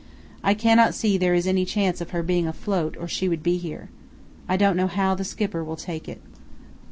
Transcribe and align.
I 0.43 0.55
cannot 0.55 0.95
see 0.95 1.15
there 1.19 1.35
is 1.35 1.45
any 1.45 1.63
chance 1.63 2.01
of 2.01 2.09
her 2.09 2.23
being 2.23 2.47
afloat 2.47 2.97
or 2.99 3.07
she 3.07 3.29
would 3.29 3.43
be 3.43 3.57
here. 3.57 3.89
I 4.49 4.57
don't 4.57 4.75
know 4.75 4.87
how 4.87 5.13
the 5.13 5.23
Skipper 5.23 5.63
will 5.63 5.75
take 5.75 6.09
it. 6.09 6.19